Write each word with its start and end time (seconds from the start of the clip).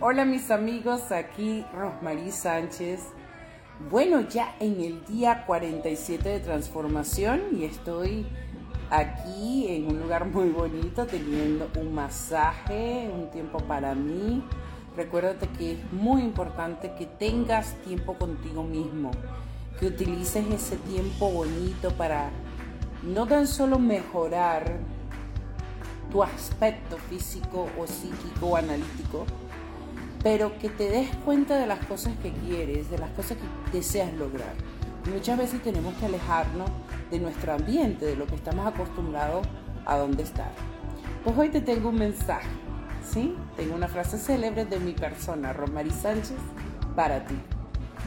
Hola 0.00 0.24
mis 0.24 0.52
amigos, 0.52 1.10
aquí 1.10 1.64
Rosmarie 1.74 2.30
Sánchez. 2.30 3.00
Bueno, 3.90 4.20
ya 4.20 4.54
en 4.60 4.80
el 4.80 5.04
día 5.06 5.42
47 5.44 6.28
de 6.28 6.38
transformación 6.38 7.40
y 7.50 7.64
estoy 7.64 8.24
aquí 8.90 9.66
en 9.66 9.88
un 9.88 9.98
lugar 9.98 10.26
muy 10.26 10.50
bonito 10.50 11.04
teniendo 11.04 11.68
un 11.80 11.92
masaje, 11.92 13.10
un 13.12 13.28
tiempo 13.32 13.58
para 13.58 13.96
mí. 13.96 14.44
Recuérdate 14.96 15.48
que 15.48 15.72
es 15.72 15.92
muy 15.92 16.22
importante 16.22 16.94
que 16.96 17.06
tengas 17.06 17.74
tiempo 17.82 18.14
contigo 18.14 18.62
mismo, 18.62 19.10
que 19.80 19.86
utilices 19.86 20.46
ese 20.52 20.76
tiempo 20.76 21.28
bonito 21.28 21.90
para 21.90 22.30
no 23.02 23.26
tan 23.26 23.48
solo 23.48 23.80
mejorar 23.80 24.78
tu 26.12 26.22
aspecto 26.22 26.98
físico 27.10 27.66
o 27.76 27.86
psíquico 27.88 28.46
o 28.46 28.56
analítico, 28.56 29.26
pero 30.28 30.58
que 30.58 30.68
te 30.68 30.90
des 30.90 31.08
cuenta 31.24 31.56
de 31.56 31.66
las 31.66 31.82
cosas 31.86 32.12
que 32.22 32.30
quieres, 32.30 32.90
de 32.90 32.98
las 32.98 33.08
cosas 33.12 33.38
que 33.38 33.78
deseas 33.78 34.12
lograr. 34.12 34.52
Muchas 35.10 35.38
veces 35.38 35.62
tenemos 35.62 35.94
que 35.94 36.04
alejarnos 36.04 36.68
de 37.10 37.18
nuestro 37.18 37.54
ambiente, 37.54 38.04
de 38.04 38.14
lo 38.14 38.26
que 38.26 38.34
estamos 38.34 38.66
acostumbrados 38.66 39.46
a 39.86 39.96
dónde 39.96 40.24
estar. 40.24 40.50
Pues 41.24 41.34
hoy 41.38 41.48
te 41.48 41.62
tengo 41.62 41.88
un 41.88 41.94
mensaje, 41.94 42.50
¿sí? 43.10 43.34
Tengo 43.56 43.74
una 43.74 43.88
frase 43.88 44.18
célebre 44.18 44.66
de 44.66 44.78
mi 44.78 44.92
persona, 44.92 45.54
Romary 45.54 45.92
Sánchez, 45.92 46.36
para 46.94 47.24
ti. 47.24 47.36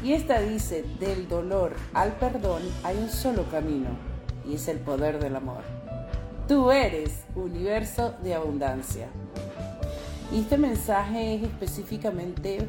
Y 0.04 0.14
esta 0.14 0.42
dice, 0.42 0.86
del 1.00 1.28
dolor 1.28 1.74
al 1.96 2.12
perdón 2.12 2.62
hay 2.84 2.98
un 2.98 3.10
solo 3.10 3.50
camino, 3.50 3.90
y 4.46 4.54
es 4.54 4.68
el 4.68 4.78
poder 4.78 5.18
del 5.18 5.38
amor. 5.38 5.64
Tú 6.48 6.70
eres 6.70 7.24
universo 7.34 8.14
de 8.22 8.36
abundancia. 8.36 9.08
Y 10.32 10.40
este 10.40 10.58
mensaje 10.58 11.36
es 11.36 11.44
específicamente 11.44 12.60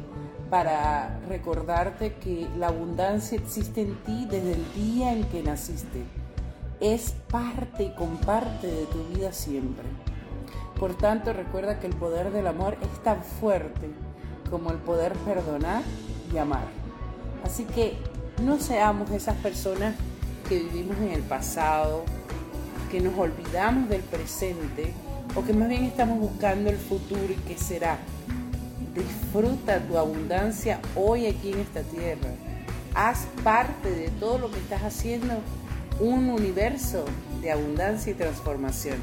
para 0.49 1.19
recordarte 1.29 2.15
que 2.15 2.47
la 2.57 2.67
abundancia 2.67 3.37
existe 3.37 3.81
en 3.81 3.95
ti 4.03 4.27
desde 4.29 4.53
el 4.53 4.73
día 4.73 5.13
en 5.13 5.23
que 5.25 5.41
naciste. 5.41 6.03
Es 6.81 7.15
parte 7.31 7.83
y 7.83 7.95
comparte 7.95 8.67
de 8.67 8.85
tu 8.87 9.03
vida 9.15 9.31
siempre. 9.31 9.85
Por 10.77 10.95
tanto, 10.95 11.31
recuerda 11.31 11.79
que 11.79 11.87
el 11.87 11.95
poder 11.95 12.31
del 12.31 12.47
amor 12.47 12.75
es 12.81 13.01
tan 13.01 13.23
fuerte 13.23 13.89
como 14.49 14.71
el 14.71 14.77
poder 14.79 15.13
perdonar 15.13 15.83
y 16.33 16.37
amar. 16.37 16.67
Así 17.45 17.63
que 17.63 17.95
no 18.43 18.59
seamos 18.59 19.09
esas 19.11 19.37
personas 19.37 19.95
que 20.49 20.59
vivimos 20.59 20.97
en 20.97 21.13
el 21.13 21.21
pasado, 21.21 22.03
que 22.93 23.01
nos 23.01 23.17
olvidamos 23.17 23.89
del 23.89 24.01
presente 24.01 24.93
o 25.35 25.43
que 25.43 25.51
más 25.51 25.67
bien 25.67 25.83
estamos 25.83 26.19
buscando 26.19 26.69
el 26.69 26.77
futuro 26.77 27.25
y 27.27 27.41
qué 27.47 27.57
será. 27.57 27.97
Disfruta 28.93 29.79
tu 29.79 29.97
abundancia 29.97 30.79
hoy 30.95 31.25
aquí 31.25 31.53
en 31.53 31.61
esta 31.61 31.81
tierra. 31.81 32.29
Haz 32.93 33.25
parte 33.43 33.89
de 33.89 34.09
todo 34.19 34.37
lo 34.37 34.51
que 34.51 34.59
estás 34.59 34.83
haciendo 34.83 35.33
un 35.99 36.29
universo 36.29 37.03
de 37.41 37.51
abundancia 37.51 38.11
y 38.11 38.15
transformación. 38.15 38.97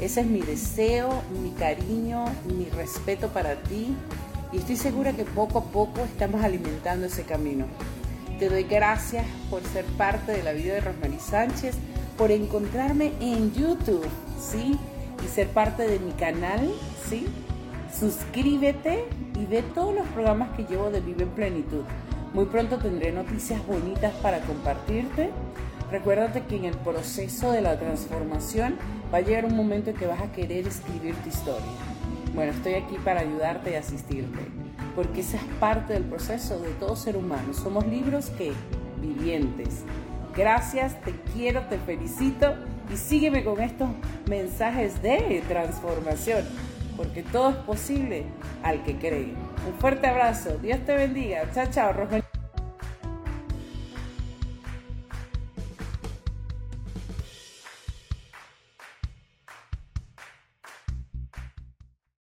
Ese 0.00 0.22
es 0.22 0.26
mi 0.26 0.40
deseo, 0.40 1.10
mi 1.42 1.50
cariño, 1.50 2.24
mi 2.46 2.64
respeto 2.70 3.28
para 3.28 3.56
ti 3.56 3.94
y 4.54 4.56
estoy 4.56 4.76
segura 4.76 5.12
que 5.12 5.24
poco 5.24 5.58
a 5.58 5.64
poco 5.64 6.00
estamos 6.00 6.42
alimentando 6.42 7.04
ese 7.04 7.24
camino. 7.24 7.66
Te 8.38 8.48
doy 8.48 8.62
gracias 8.62 9.26
por 9.50 9.62
ser 9.64 9.84
parte 9.98 10.32
de 10.32 10.42
la 10.42 10.52
vida 10.52 10.72
de 10.72 10.80
Rosmarie 10.80 11.20
Sánchez, 11.20 11.74
por 12.18 12.32
encontrarme 12.32 13.12
en 13.20 13.54
YouTube, 13.54 14.04
¿sí? 14.38 14.76
y 15.24 15.28
ser 15.28 15.48
parte 15.48 15.86
de 15.86 15.98
mi 16.00 16.12
canal, 16.12 16.68
¿sí? 17.08 17.26
Suscríbete 17.96 19.04
y 19.40 19.46
ve 19.46 19.62
todos 19.74 19.94
los 19.94 20.06
programas 20.08 20.54
que 20.56 20.64
llevo 20.64 20.90
de 20.90 21.00
Vive 21.00 21.22
en 21.22 21.30
Plenitud. 21.30 21.84
Muy 22.34 22.44
pronto 22.46 22.78
tendré 22.78 23.12
noticias 23.12 23.64
bonitas 23.66 24.12
para 24.16 24.40
compartirte. 24.40 25.30
Recuérdate 25.90 26.42
que 26.42 26.56
en 26.56 26.66
el 26.66 26.76
proceso 26.76 27.52
de 27.52 27.62
la 27.62 27.78
transformación 27.78 28.76
va 29.12 29.18
a 29.18 29.20
llegar 29.22 29.46
un 29.46 29.56
momento 29.56 29.90
en 29.90 29.96
que 29.96 30.06
vas 30.06 30.20
a 30.20 30.32
querer 30.32 30.66
escribir 30.66 31.14
tu 31.16 31.30
historia. 31.30 31.66
Bueno, 32.34 32.52
estoy 32.52 32.74
aquí 32.74 32.96
para 33.02 33.20
ayudarte 33.20 33.70
y 33.70 33.74
asistirte, 33.74 34.38
porque 34.94 35.22
esa 35.22 35.38
es 35.38 35.44
parte 35.58 35.94
del 35.94 36.04
proceso 36.04 36.58
de 36.60 36.70
todo 36.72 36.94
ser 36.94 37.16
humano. 37.16 37.54
Somos 37.54 37.86
libros 37.86 38.28
que 38.30 38.52
vivientes. 39.00 39.82
Gracias, 40.38 40.94
te 41.00 41.12
quiero, 41.34 41.62
te 41.62 41.78
felicito 41.78 42.54
y 42.94 42.96
sígueme 42.96 43.42
con 43.42 43.60
estos 43.60 43.88
mensajes 44.28 45.02
de 45.02 45.42
transformación, 45.48 46.44
porque 46.96 47.24
todo 47.24 47.50
es 47.50 47.56
posible 47.56 48.22
al 48.62 48.84
que 48.84 48.96
cree. 48.96 49.34
Un 49.66 49.74
fuerte 49.80 50.06
abrazo, 50.06 50.56
Dios 50.58 50.78
te 50.86 50.94
bendiga. 50.94 51.42
Chao, 51.52 51.66
chao, 51.72 51.92